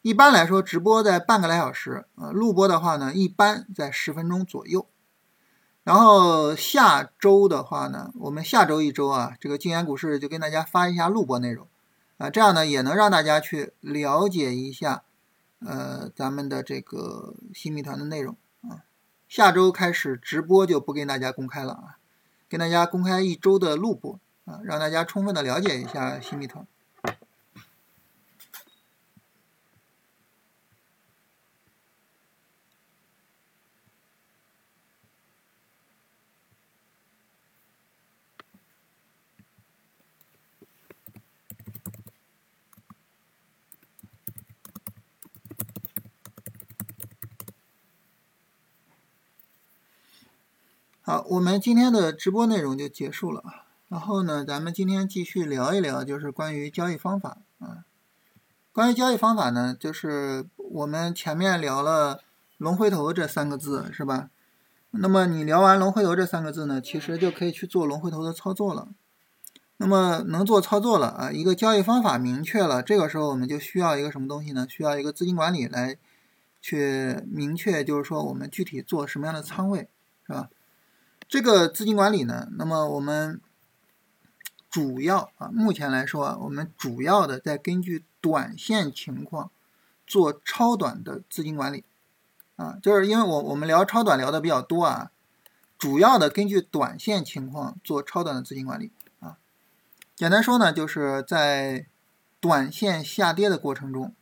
[0.00, 4.86] 一般来说，直播在半个来小时啊，录播的话呢，一般在十分钟左右。
[5.82, 11.66] 然后下周的话呢，我们下周一周啊，这个静言股市就跟大家发一下录播内容
[12.18, 15.02] 啊，这样呢也能让大家去了解一下，
[15.58, 18.86] 呃，咱们的这个新米团的内容啊。
[19.28, 21.98] 下周开始直播就不跟大家公开了啊，
[22.48, 26.66] 跟大家公开一周的录播啊，让大家充分的了解一下新米团。
[51.04, 53.61] 好，我们今天的直播内容就结束了。
[53.92, 57.84] 然后呢，咱们今天继续聊一聊，就是关于交易方法啊。
[58.72, 62.22] 关于交易方法呢，就是我们前面聊了
[62.56, 64.30] “龙回头”这三个字，是吧？
[64.92, 68.88] 那么你聊完“龙回头”这三个字呢，其实就可以去做龙回头的操作了。
[69.76, 74.66] 那么能做操作了啊，一个交易方法明确了，这个时候我们就需要一个什么东西呢？
[74.70, 75.98] 需要一个资金管理来
[76.62, 79.90] 去明确，就是说我们具体做什么样的仓位，
[80.26, 80.48] 是吧？
[81.28, 83.38] 这个资金管理呢，那么我们
[84.72, 89.50] 主要啊，目前来说啊，我们主要的在根据短线情况
[90.06, 91.84] 做超短的资金管理
[92.56, 95.10] 啊，就是因为我我们聊超短聊的比较多啊，
[95.78, 99.36] 主要的根据短线情况做超短的资金管理啊。
[100.16, 101.86] 简单说呢，就是在
[102.40, 104.14] 短线下跌的过程中，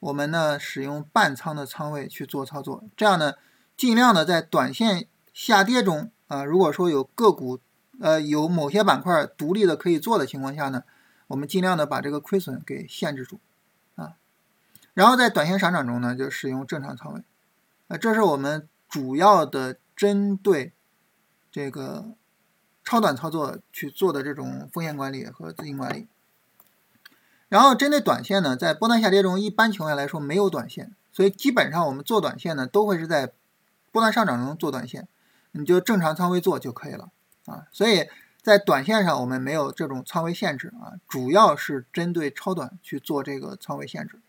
[0.00, 3.34] 我们呢使用半仓的仓位去做操作，这样呢
[3.76, 6.10] 尽量的在短线下跌中。
[6.28, 7.58] 啊，如果说有个股，
[8.00, 10.84] 呃，有某些板块独立的可以做的情况下呢，
[11.26, 13.40] 我们尽量的把这个亏损给限制住，
[13.96, 14.14] 啊，
[14.94, 17.22] 然后在短线上涨中呢，就使用正常仓位，
[17.88, 20.72] 啊，这是我们主要的针对
[21.50, 22.12] 这个
[22.84, 26.06] 超短操作去做的这种风险管理和资金管理。
[27.48, 33.32] 然后针对短线呢，在波段下跌中，一般情况下来说没有短线，所以基本上我们做短线呢，都会是在
[33.90, 35.08] 波段上涨中做短线。
[35.52, 37.08] 你就正常仓位做就可以了
[37.48, 38.08] 啊，所以
[38.42, 44.20] 在短线上我们没有这种仓位限制啊，主要是针对超短去做这个仓位限制。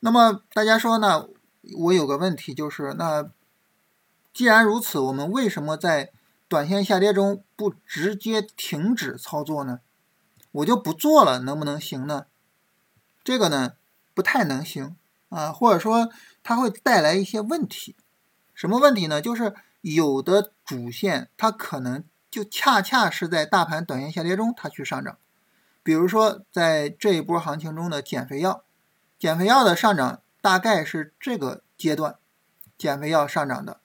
[0.00, 1.28] 那么大家说呢？
[1.76, 3.30] 我有个问题就是，那
[4.34, 6.10] 既然如此，我们为什么在
[6.48, 9.78] 短线下跌中不直接停止操作呢？
[10.50, 12.26] 我就不做了，能不能行呢？
[13.22, 13.74] 这个呢
[14.12, 14.96] 不太能行
[15.28, 16.10] 啊，或者说
[16.42, 17.94] 它会带来一些问题。
[18.52, 19.22] 什么问题呢？
[19.22, 22.02] 就是有的主线它可能
[22.32, 25.18] 就恰恰是在大盘短线下跌中它去上涨，
[25.82, 28.64] 比如说在这一波行情中的减肥药，
[29.18, 32.16] 减肥药的上涨大概是这个阶段
[32.78, 33.80] 减肥药上涨的，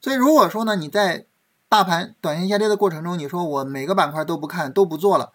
[0.00, 1.26] 所以如果说呢你在
[1.68, 5.32] 大盘短线下跌的过程中，你说我每个板块都不看都不做了，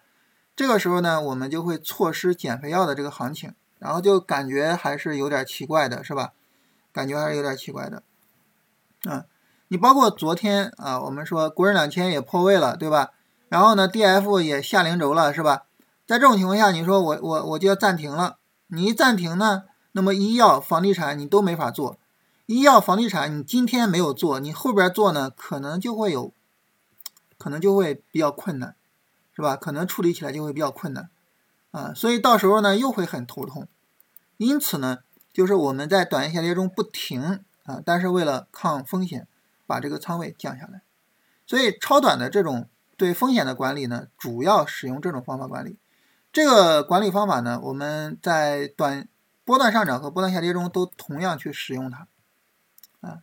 [0.54, 6.34] 这个时候呢我们就会错失减肥药的这个行情，然后就感觉还是有点奇怪的，是吧？
[6.92, 8.02] 感觉还是有点奇怪的。
[9.04, 9.24] 嗯，
[9.72, 13.12] 你包括昨天啊，我们说国人两千也破位了，对吧？
[13.48, 15.62] 然后呢，D F 也下零轴了，是吧？
[16.06, 19.62] 在这种情况下，你说我我我就要暂停了，你一暂停呢，
[19.92, 21.96] 那么医药、房地产你都没法做。
[22.44, 26.34] 医药、房地产你今天没有做，你后边做呢，可能就会有，
[27.38, 28.76] 可能就会比较困难，
[29.34, 29.56] 是吧？
[29.56, 31.08] 可能处理起来就会比较困难
[31.70, 33.66] 啊，所以到时候呢又会很头痛。
[34.36, 34.98] 因此呢，
[35.32, 39.26] 就是我们在短线下跌中不停啊，但是为了抗风险，
[39.66, 40.82] 把这个仓位降下来。
[41.46, 45.78] 所以超短的这种对风险的管理呢，主要使用这种方法管理。
[46.32, 49.08] 这个管理方法呢，我们在短
[49.44, 52.06] 波段上涨和波段下跌中都同样去使用它，
[53.00, 53.22] 啊，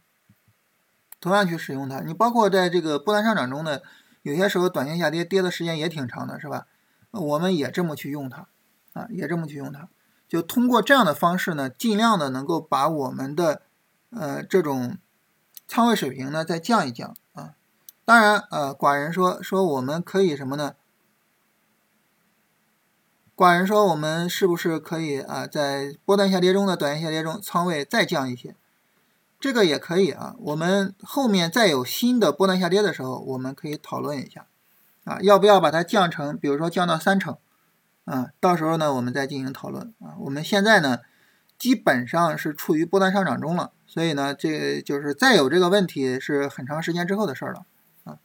[1.19, 2.01] 同样去使用它。
[2.01, 3.79] 你包括在这个波段上涨中呢，
[4.21, 6.67] 有些时候短线下跌跌的时间也挺长的，是吧？
[7.11, 8.47] 我们也这么去用它，
[8.93, 9.89] 啊，也这么去用它，
[10.27, 13.63] 就通过这样的方式呢，尽量的能够把我们的
[14.11, 14.99] 呃这种
[15.69, 17.53] 仓位水平呢再降一降啊。
[18.03, 20.73] 当然，呃，寡人说说我们可以什么呢？
[23.35, 28.53] 寡人说：“我们是不是可以啊，在波段下跌中的短线下跌中，仓位再降一些？
[29.39, 30.35] 这个也可以啊。
[30.39, 34.47] 我们后面再有新的波段下跌的时候，我们可以讨论一下
[35.05, 37.37] 啊，要不要把它降成，比如说降到三成
[38.03, 38.31] 啊？
[38.41, 40.17] 到时候呢，我们再进行讨论啊。
[40.19, 40.99] 我们现在呢，
[41.59, 47.65] 基本上是处于波段上涨中了，所以呢，这就是再有这个问题是很长时间之后的事儿了
[48.05, 48.17] 啊。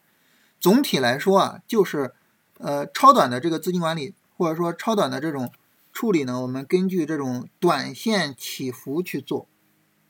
[0.59, 2.15] 总体来说啊，就是
[2.57, 5.53] 呃，超短的这个资金管理。”或者说超短的这种
[5.93, 9.47] 处理呢，我们根据这种短线起伏去做，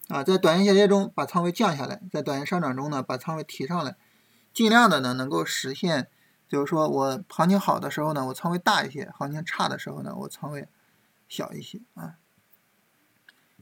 [0.08, 3.96] 啊，在短线下跌中把仓位降下来，在短线上涨中呢把仓位提上来，
[4.54, 6.08] 尽量的呢能够实现，
[6.48, 10.66] 就是说我行情好的时候呢我仓位大一些，行情差的时候呢我仓位
[11.28, 12.14] 小一些啊。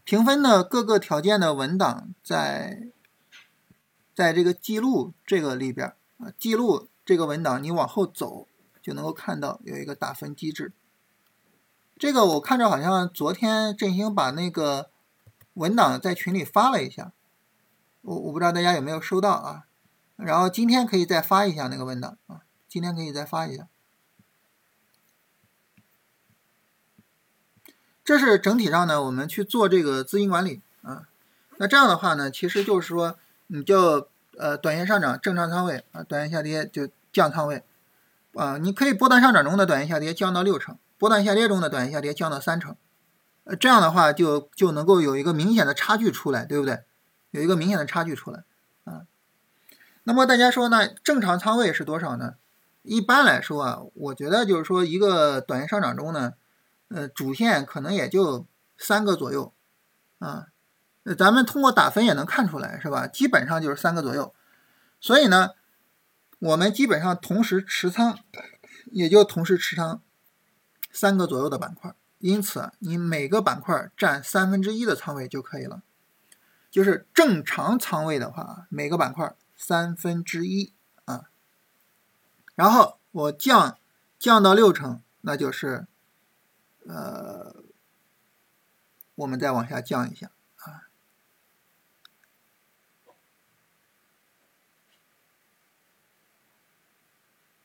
[0.05, 2.89] 评分的各个条件的文档在
[4.15, 8.49] 在这个记录这个里边啊，记录这个文档你往后走。
[8.83, 10.73] 就能够看到有一个打分机制，
[11.97, 14.91] 这个我看着好像昨天振兴把那个
[15.55, 17.13] 文档在群里发了一下，
[18.01, 19.69] 我我不知道大家有没有收到啊？
[20.17, 23.69] 然后今天可以再发一下那个文档啊，今天可以再发一下。
[28.05, 31.09] 这是整体上呢，我们去做这个资金管理啊。
[31.59, 37.63] 那这样的话呢，其实就是说，你就呃短线上涨正常仓位啊，短线下跌就降仓位。
[38.35, 42.75] 啊，你可以波段上涨中的短线下跌降到六成，波段下跌中的短线下跌降到三成，
[43.45, 46.81] 呃，这样的话就就能够有一个明显的差距出来，对不对？
[47.31, 48.45] 有一个明显的差距出来
[48.85, 49.03] 啊。
[50.05, 52.37] 那么大家说呢，正常仓位是多少呢？
[52.83, 56.33] 一般来说啊，我觉得就是说一个短线上涨中呢，
[56.93, 59.53] 呃，主线可能也就三个左右
[60.19, 60.49] 啊。
[61.19, 63.07] 咱们通过打分也能看出来，是吧？
[63.07, 64.35] 基本上就是三个左右。
[65.01, 65.51] 所以呢。
[66.43, 68.19] 我们基本上同时持仓，
[68.87, 70.03] 也就同时持仓
[70.91, 75.85] 三个左右的板块，因此你每个板块占三分之一的仓位就可以了。
[76.69, 80.73] 就是正常仓位的话，每个板块三分之一
[81.05, 81.27] 啊。
[82.57, 83.79] 然后我降
[84.19, 85.87] 降到六成，那就是
[86.87, 87.63] 呃，
[89.15, 90.89] 我们再往下降一下啊。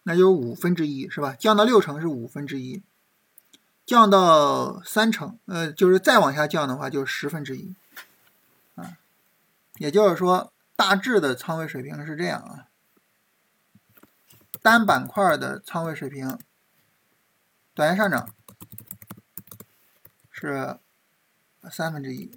[0.03, 1.34] 那就是五分之一，是吧？
[1.34, 2.82] 降到六成是五分之一，
[3.86, 7.76] 降到三成，呃，就是再往下降的话，就十分之一，
[8.76, 8.97] 啊，
[9.78, 12.68] 也就是说，大致的仓位水平是这样啊。
[14.61, 16.39] 单板块的仓位水平，
[17.74, 18.34] 短线上涨
[20.40, 20.80] 是
[21.72, 22.32] 三分之一，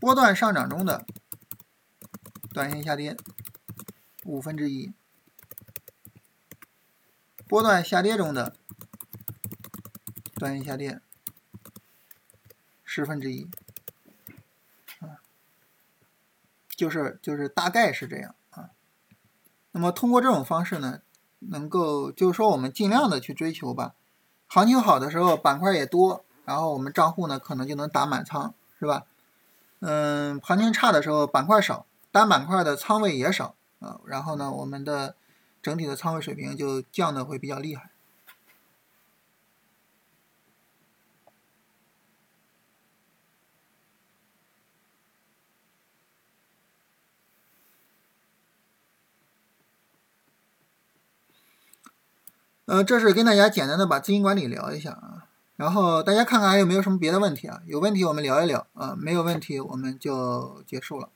[0.00, 1.06] 波段上涨中的
[2.52, 3.16] 短线下跌。
[4.24, 4.92] 五分之一，
[7.46, 8.56] 波段下跌中的
[10.34, 11.00] 短线下跌
[12.82, 13.48] 十分之一，
[14.98, 15.22] 啊，
[16.68, 18.70] 就是就是大概是这样啊。
[19.70, 21.02] 那么通过这种方式呢，
[21.38, 23.94] 能够就是说我们尽量的去追求吧，
[24.48, 29.04] 行情好的时候板块也多，然后我们账户呢可能就能打满仓，是吧？
[29.80, 33.54] 嗯，行情差的时候板块少，单板块的仓位也少。
[33.78, 35.14] 啊，然后呢，我们的
[35.60, 37.90] 整体的仓位水平就降的会比较厉害。
[52.66, 57.60] 呃，这是跟大家简单的把资金管理聊一下啊，然后大家看看还有没有什么别的问题啊？
[57.64, 61.08] 有问题我们聊一聊啊，没有问题我们就结束了。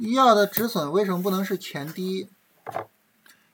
[0.00, 2.26] 医药的止损为什么不能是前低？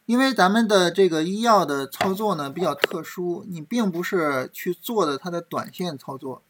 [0.05, 6.44] 因为咱们的这个医药的操作呢比较特殊，你并不是去做的它的短线操作。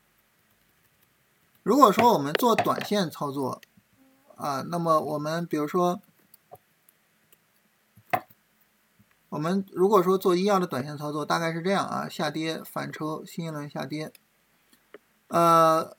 [1.63, 3.63] 如果说我们做短线操作，
[4.35, 6.03] 啊，那么我们比如说，
[9.31, 14.13] 我们如果说做医药的短线操作，大概是这样啊，下跌反抽，新一轮下跌，
[15.29, 15.97] 呃，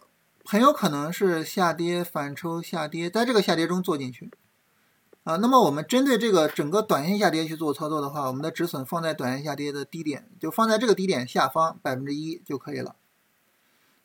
[0.50, 4.32] 很有可能是下跌反抽下跌，在这个下跌中做进去，
[5.26, 12.96] 啊，那么我们针对这个整个短线下跌去做操作的话，我们的止损放在短线下跌的低点，就放在这个低点下方百分之一就可以了。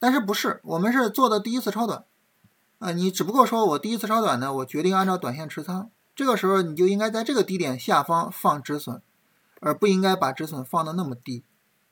[0.00, 2.06] 但是不是，我们是做的第一次超短，
[2.80, 9.00] 啊，你只不过说我第一次超短呢，我决定按照短线持仓，这个时候你就应该在这个低点下方放止损，
[9.60, 11.44] 而不应该把止损放的那么低，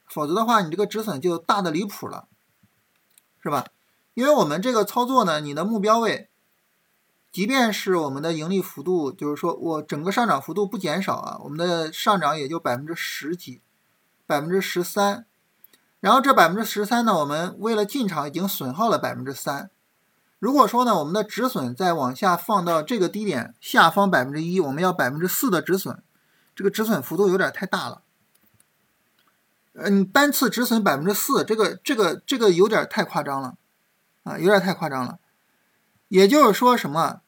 [0.08, 2.26] 否则的话你这个止损就大的离谱了，
[3.40, 3.66] 是吧？
[4.14, 6.28] 因为我们这个操作呢，你的目标位，
[7.32, 13.60] 即便是我们的盈利幅度，就是说我整个上涨幅度不减少啊，我们的上涨也就百分之十几，
[14.26, 15.26] 百分之十三。
[16.00, 19.70] 然后这百分之十三呢，我们为了进场已经损耗了百分之三。
[20.38, 26.02] 如果说呢，我们的止损再往下放到这个低点下方百分之一，我们要百分之四的止损，
[26.54, 28.02] 这个止损幅度有点太大了。
[29.74, 33.56] 嗯，单次止损百分之四，这个这个这个有点太夸张了，
[34.24, 35.18] 啊，有点太夸张了。
[36.08, 37.20] 也就是说什么？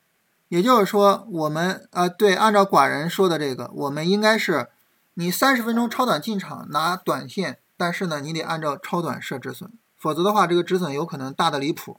[0.49, 4.69] 也就是说我们啊，对，按照寡人说的这个，我们应该是
[5.15, 7.59] 你三十分钟超短进场拿短线。
[7.75, 11.99] 但是呢，你得按照超短设止损，否则的话，这个止损有可能大的离谱。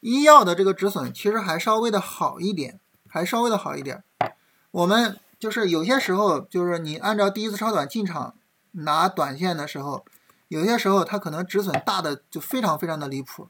[0.00, 4.02] 医药的这个止损其实还稍微的好一点，还稍微的好一点。
[4.72, 8.34] 我们就是有些时候，就是你按照第一次超短进场
[8.72, 10.04] 拿短线的时候，
[10.54, 13.48] 有些时候它可能止损大的就非常非常的离谱。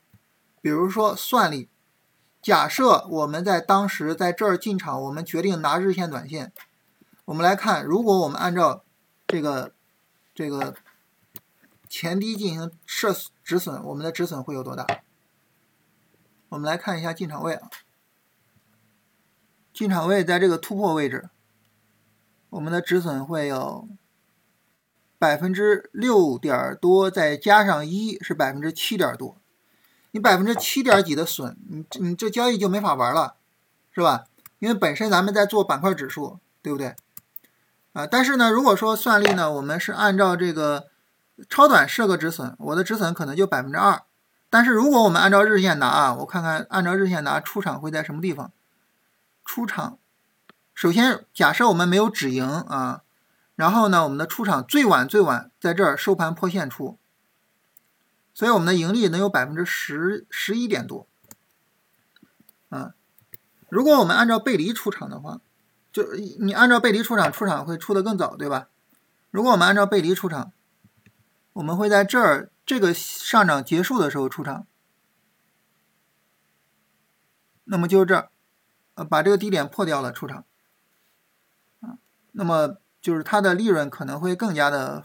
[0.61, 1.69] 比如说算力，
[2.41, 6.53] 假设我们在当时在这儿进场，我们决定拿日线短线，
[7.27, 8.85] 我们来看，如果我们按照
[9.27, 9.73] 这个。
[10.37, 10.75] 这个
[11.89, 14.85] 前低进行设止损，我们的止损会有多大？
[16.49, 17.71] 我们来看一下进场位啊，
[19.73, 21.31] 进场位在这个突破位置，
[22.51, 23.87] 我们的止损会有
[25.19, 29.37] 百分之六点多，再加上一是百分之七点多。
[30.11, 33.35] 你百分之七点几的损，你你这交易就没法玩了，
[33.93, 34.25] 是吧？
[34.61, 36.95] 因为本身咱们在做板块指数，对不对？
[37.93, 40.89] 啊，但是呢，如果说算力呢，我们是按照这个
[41.49, 44.03] 超短设个止损，我的止损可能就百分之二。
[44.51, 48.53] 但是如果我们按照日线拿啊，我看看按照日线拿出场会在什么地方？
[49.45, 49.99] 出场，
[50.75, 53.03] 首先假设我们没有止盈啊，
[53.55, 56.99] 然后呢，我们的出场最晚最晚在这儿收盘破线出，
[58.33, 61.07] 所以我们的盈利能有百分之十十一点多。
[62.69, 62.95] 啊，
[63.69, 65.41] 如果我们按照背离出场的话。
[65.95, 68.69] 就你按照背离出场，出场会出的更早，对吧？
[69.31, 70.51] 如果我们按照背离出场，
[71.53, 74.67] 我们会在这儿这个上涨结束的时候出场，
[77.63, 78.29] 那么就是这儿，
[78.95, 80.45] 呃，把这个低点破掉了出场，
[81.79, 81.99] 啊，
[82.33, 85.05] 那么就是它的利润可能会更加的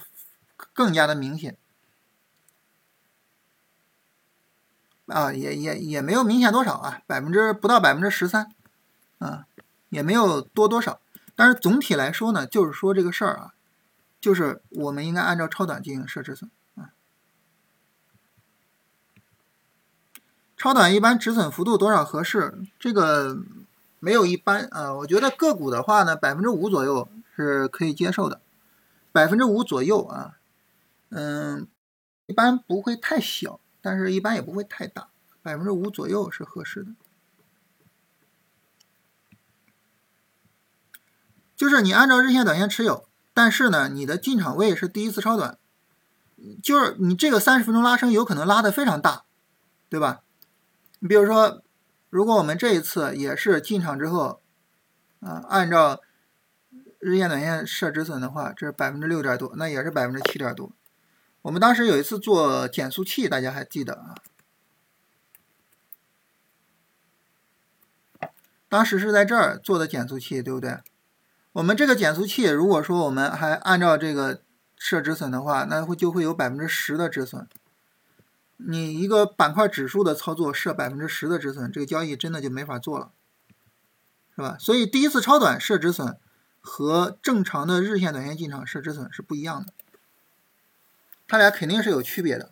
[0.71, 1.57] 更加的明显，
[5.07, 8.49] 啊，也也也没有明显多少啊，百分之不到百分之十三，
[9.17, 9.45] 啊。
[9.89, 10.99] 也没有多多少，
[11.35, 13.53] 但是总体来说呢，就是说这个事儿啊，
[14.21, 16.93] 就是我们应该按照超短进行设止损啊。
[20.55, 22.61] 超短一般止损幅度多少合适？
[22.77, 23.39] 这个
[23.99, 24.93] 没有一般啊。
[24.93, 27.09] 我觉得个股的话呢，百分之五左右
[27.43, 28.41] 是可以接受的，
[29.11, 30.37] 百分之五左右啊，
[31.09, 31.67] 嗯，
[32.25, 35.09] 一般不会太小，但是一般也不会太大，
[35.41, 36.91] 百分之五左右是合适的。
[41.55, 45.57] 就是你按照日线、短线持有，但是呢，你的进场位是第一次超短，
[46.63, 49.25] 就是你这个三十分钟拉升有可能拉的非常大，
[49.89, 50.21] 对吧？
[50.99, 51.61] 你比如说，
[52.09, 54.41] 如果我们这一次也是进场之后，
[55.19, 56.01] 啊，按照
[56.99, 60.71] 日线、短线设止损的话，这是百分之六点多，那也是百分之七点多。
[61.41, 64.15] 我们当时有一次做减速器，大家还记得啊？
[68.67, 70.79] 当时是在这儿做的减速器，对不对？
[71.53, 74.43] 我们这个减速器，如果说我们还按照这个
[74.77, 77.47] 设止损的话，那会就会有百分之十的止损。
[78.57, 83.11] 你一个板块指数的操作设百分之十的止损，这个交易真的就没法做了，
[84.35, 84.57] 是吧？
[84.59, 86.17] 所以第一次超短设止损
[86.62, 89.74] 和正常的日线、短线进场设止损是不一样的，
[91.28, 92.51] 它俩肯定是有区别的。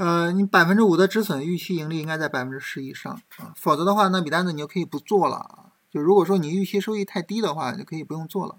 [0.00, 5.72] 呃，你百分之五的止损，预期盈利应该在百分之十以上啊，否则的话，那笔单子你就可以不做了。
[5.90, 8.58] 就如果说你预期收益太低的话，就可以不用做了。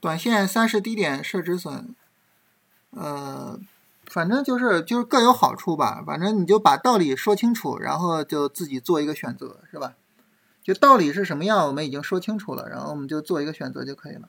[0.00, 1.94] 短线三十低点设止损，
[2.90, 3.60] 呃，
[4.14, 6.04] 反正就是就是各有好处吧。
[6.06, 9.94] 反正你就把道理说清楚，然后就自己做一个选择，是吧？
[10.62, 14.28] 就道理是什么样，我们已经说清楚了，然后我们就做一个选择就可以了。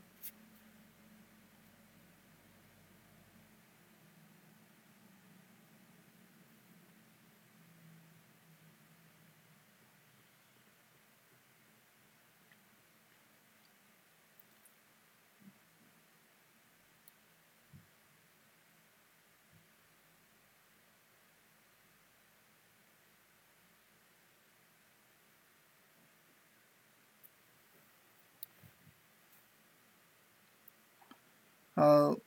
[31.75, 32.17] 呃，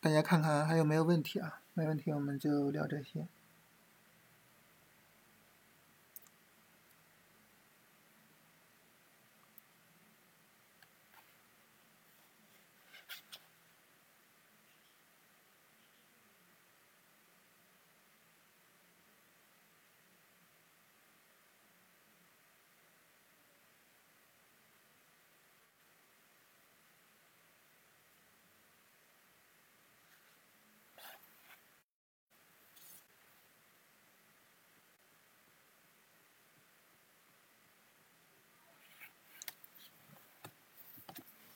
[0.00, 1.60] 大家看看还有没有问题啊？
[1.74, 3.26] 没问题，我们就聊这些。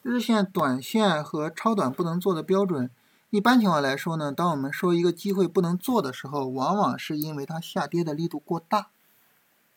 [0.08, 2.90] 日线、短线和超短不能做的标准，
[3.28, 8.88] 一般情况来说呢，当我们说一个机会不能做的时候，往往是因为它下跌的力度过大，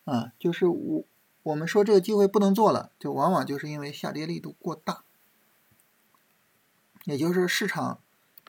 [0.05, 1.03] 啊，就是我
[1.43, 5.03] 我们说这个机会不能做了，就往往就是因为下跌力度过大，
[7.03, 7.99] 也就是市场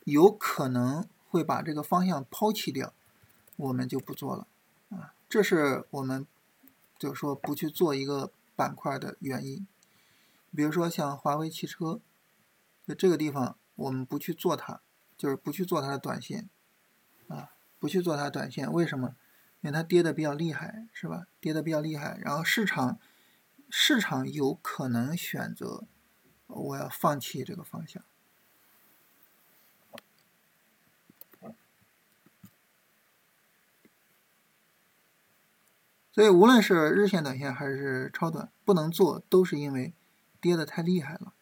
[0.05, 2.93] 有可能会把这个方向抛弃掉，
[3.57, 4.47] 我们就不做了，
[4.91, 6.25] 啊，这是我们
[6.97, 9.67] 就是说不去做一个板块的原因。
[10.55, 12.01] 比如说像华为汽车，
[12.87, 14.83] 就这个地方我们不去做它，
[15.17, 16.51] 就是不去做它的短线，
[17.29, 19.17] 啊，不去做它短线，为什么？
[19.63, 21.27] 因为它跌的比较厉害，是吧？
[21.41, 22.99] 跌的比较厉害，然后市场
[23.71, 25.85] 市场有可能选择
[26.49, 28.05] 我要放弃这个方向，
[36.13, 39.95] 所以无论是日线、短线还是超短，不能做，都是因为。
[40.43, 41.33] 跌的太厉害了，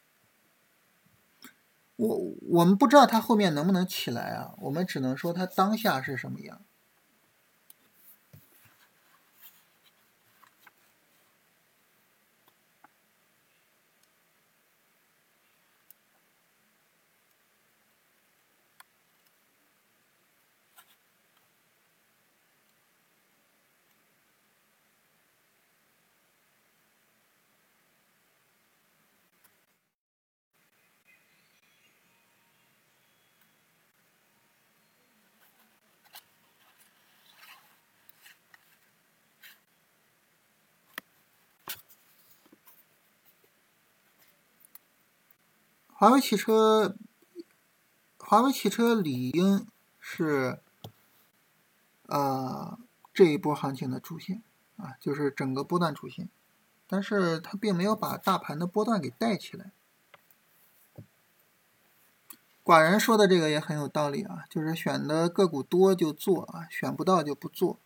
[1.96, 6.60] 我我们不知道它后面能不能起来啊，我们只能说它当下是什么样。
[46.00, 46.96] 华为汽车，
[48.16, 49.66] 华为汽车理应
[49.98, 50.58] 是，
[52.06, 52.78] 呃，
[53.12, 54.42] 这一波行情的主线
[54.78, 56.30] 啊，就是整个波段主线，
[56.86, 59.72] 但是它并没有把大盘的波段给带起来。
[62.64, 67.78] 寡人说的这个也很有道理啊，就是选的个股多就做啊，选不到就不做。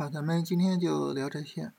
[0.00, 1.72] 好，咱们今天就聊这些。